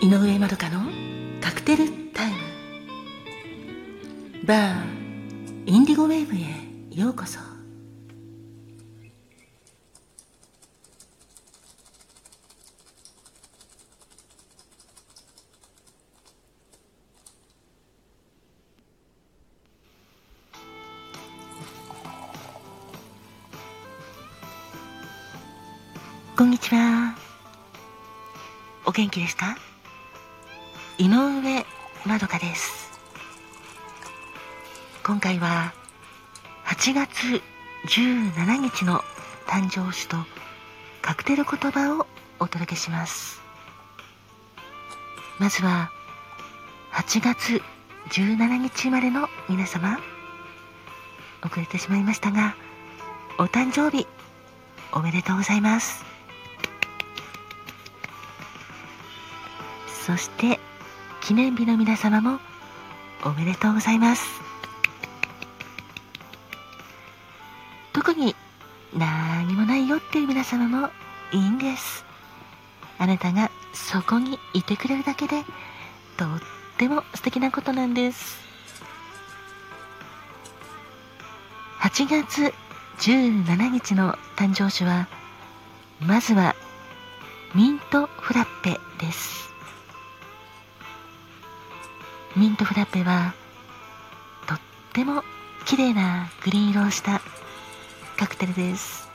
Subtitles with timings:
[0.00, 0.80] 井上まどかの
[1.40, 2.36] カクテルタイム。
[4.44, 4.76] バー
[5.66, 7.40] インディゴウェーブへようこそ。
[26.36, 27.16] こんにちは。
[28.84, 29.56] お元気ですか？
[30.98, 31.66] 井上
[32.06, 32.90] まどかです。
[35.04, 35.74] 今回は
[36.64, 37.42] 8月
[37.86, 39.02] 17日の
[39.46, 40.16] 誕生日と
[41.02, 42.06] カクテル言葉を
[42.38, 43.42] お届けします。
[45.38, 45.90] まずは
[46.92, 47.60] 8月
[48.08, 49.98] 17日生まれの皆様
[51.44, 52.56] 遅れてしまいましたが
[53.38, 54.06] お誕生日
[54.94, 56.06] おめでとうございます。
[60.06, 60.58] そして
[61.26, 62.38] 記念日の皆様も
[63.24, 64.24] おめでとうございます。
[67.92, 68.36] 特に
[68.96, 70.88] 何もないよっていう皆様も
[71.32, 72.04] いいんです。
[73.00, 75.42] あなたがそこにいてくれるだけで
[76.16, 76.28] とっ
[76.78, 78.38] ても素敵なことなんです。
[81.80, 82.54] 8月
[82.98, 85.08] 17日の誕生日は
[85.98, 86.54] まずは
[87.52, 89.55] ミントフラッペです。
[92.36, 93.34] ミントフラッペは
[94.46, 94.60] とっ
[94.92, 95.22] ても
[95.64, 97.22] 綺麗なグリーン色をした
[98.18, 99.08] カクテルです。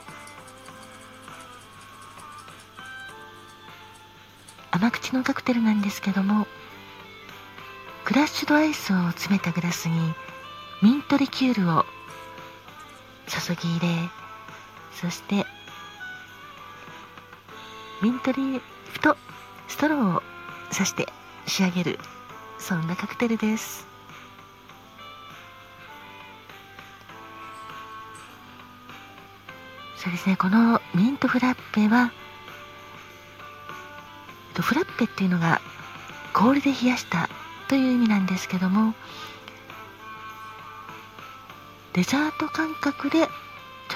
[4.72, 6.46] 甘口のカクテルなんですけども
[8.04, 10.14] クラッシュドアイスを詰めたグラスに
[10.82, 11.84] ミントリキュールを
[13.28, 14.08] 注ぎ入れ
[14.94, 15.44] そして
[18.02, 19.16] ミントリーフと
[19.68, 20.22] ストローを
[20.72, 21.06] 刺して
[21.46, 21.98] 仕上げる。
[22.62, 23.86] そんなカクテルです
[29.96, 32.12] そうですねこのミントフラッペは
[34.60, 35.60] フラッペっていうのが
[36.32, 37.28] 氷で冷やした
[37.68, 38.94] という意味なんですけども
[41.92, 43.26] デザート感覚でちょ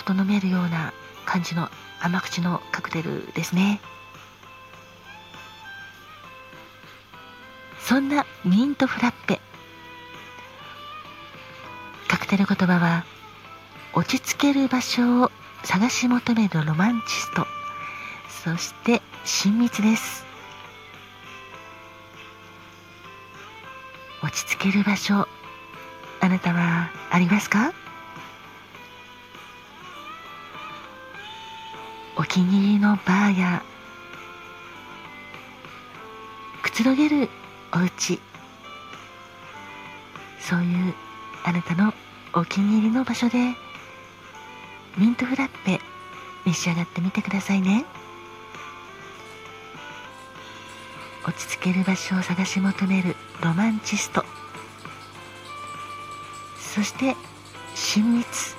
[0.00, 0.92] っと飲めるような
[1.24, 1.70] 感じの
[2.00, 3.80] 甘口のカクテルですね。
[7.86, 9.40] そんなミントフラッペ。
[12.08, 13.04] カクテル言葉は
[13.92, 15.30] 落ち着ける場所を
[15.62, 17.46] 探し求めるロマンチスト。
[18.28, 20.26] そして親密です。
[24.20, 25.28] 落ち着ける場所
[26.20, 27.72] あなたはありますか？
[32.16, 33.62] お気に入りのバーや
[36.64, 37.28] くつろげる
[37.72, 38.20] お家
[40.40, 40.94] そういう
[41.44, 41.92] あなたの
[42.32, 43.54] お気に入りの場所で
[44.96, 45.80] ミントフラッペ
[46.46, 47.84] 召し上がってみてくださいね。
[51.26, 54.24] 落ち着ける場所を探し求めるロマンチスト。
[56.56, 57.16] そして
[57.74, 58.54] 親密。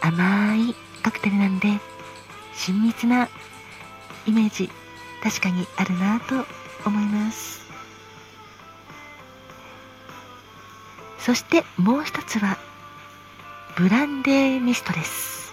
[0.00, 1.78] 甘いカクテルなんで
[2.54, 3.28] 親密な
[4.26, 4.70] イメージ。
[5.22, 6.46] 確かにあるなと
[6.86, 7.60] 思います。
[11.18, 12.56] そしてもう一つは
[13.76, 15.52] ブランデーミストです。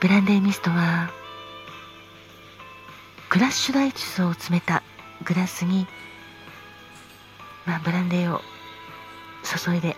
[0.00, 1.10] ブランデーミストは
[3.28, 4.82] クラッシュダイチスを詰めた
[5.24, 5.86] グラスに、
[7.66, 8.40] まあ、ブランデーを
[9.42, 9.96] 注いで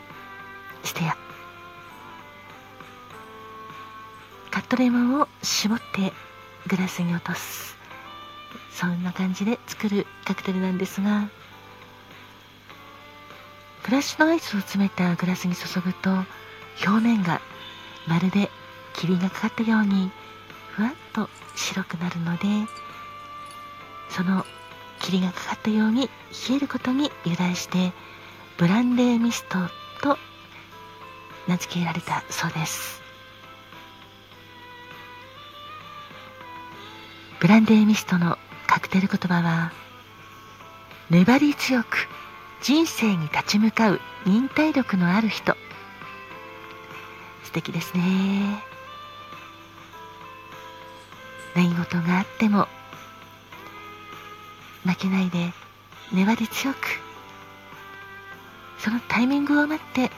[0.83, 1.17] してや
[4.51, 6.13] カットレモンを絞って
[6.67, 7.81] グラスに落とす。
[8.71, 11.29] そんな感じで作るカクテルなんですが
[13.83, 16.11] クラッシュのアイスを詰めたグラスに注ぐと
[16.87, 17.41] 表面が
[18.07, 18.51] まるで
[18.95, 20.11] 霧がかかったように
[20.71, 22.47] ふわっと白くなるので
[24.09, 24.45] その
[25.01, 26.09] 霧がかかったように
[26.49, 27.93] 冷えることに由来して
[28.57, 29.59] ブランデーミスト
[30.03, 30.19] と
[31.47, 33.01] 名付けられたそうです。
[37.41, 39.73] ブランデーミストのカクテル言葉は
[41.09, 42.07] 粘り強く
[42.61, 45.57] 人生に立ち向かう忍耐力のある人。
[47.43, 48.63] 素敵ですね。
[51.57, 52.69] 何事があっても
[54.85, 55.53] 負けないで
[56.13, 56.77] 粘り強く
[58.79, 60.11] そのタイミングを待って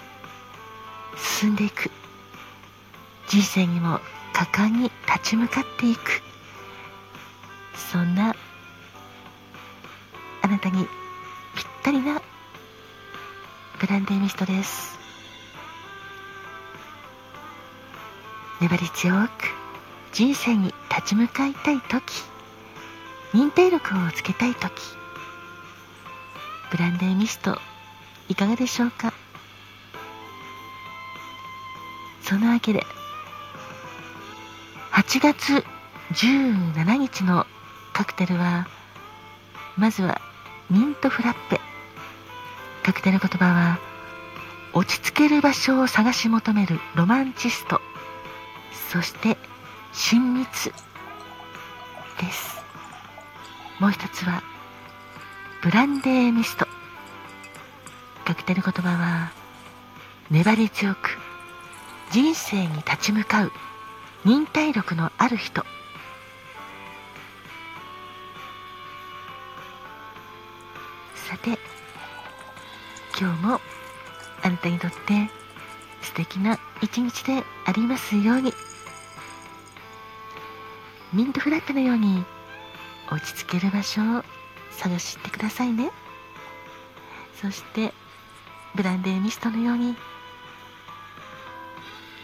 [1.17, 1.89] 進んでいく。
[3.29, 4.01] 人生にも
[4.33, 6.32] 果敢に立ち向かっていく。
[7.91, 8.35] そんな
[10.43, 10.87] あなたに
[11.55, 12.23] ぴったりな
[13.81, 14.99] ブランデーミストです。
[18.61, 19.29] 粘り強く
[20.13, 22.23] 人生に立ち向かいたい時
[23.35, 24.71] 忍耐力をつけたい時
[26.71, 27.59] ブランデーミスト
[28.29, 29.13] いかがでしょうか？
[32.23, 32.87] そのわけで
[34.93, 35.65] 8月
[36.13, 37.47] 17日の
[37.93, 38.67] カクテルは
[39.77, 40.21] まずは
[40.71, 41.61] ミントフラッペ。
[42.83, 43.79] カクテル言葉は
[44.73, 47.81] 落ち着ける場所を探し求めるロマンチスト。
[48.91, 49.37] そして
[49.93, 50.73] 親密。
[52.21, 52.63] です。
[53.81, 54.43] もう一つは
[55.63, 56.67] ブランデーミスト。
[58.25, 59.33] カクテル言葉は
[60.31, 61.19] 粘り強く
[62.11, 63.53] 人生に立ち向かう
[64.25, 65.65] 忍耐力のある人。
[71.43, 71.59] て。
[73.19, 73.61] 今日も
[74.43, 75.31] あなたにとって
[76.01, 78.53] 素敵な一日でありますように。
[81.13, 82.25] ミントフラッペのように
[83.11, 84.25] 落ち着ける場所を
[84.71, 85.91] 探してくださいね。
[87.41, 87.93] そして
[88.75, 89.95] ブランデーミストのように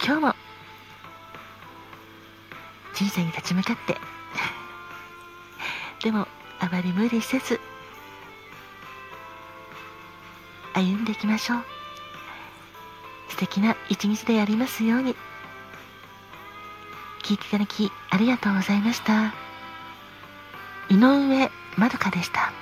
[0.04, 0.34] 今日も
[2.94, 3.96] 人生に立ち向かって。
[6.02, 6.26] でも
[6.60, 7.60] あまり無理せず
[10.78, 11.64] 歩んでいきましょう。
[13.30, 15.16] 素敵な一日でありますように。
[17.22, 19.34] 聞いていただきありがとうございました。
[20.88, 22.52] 井上まどかでした。